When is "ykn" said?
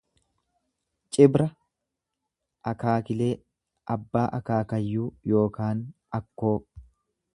5.43-5.85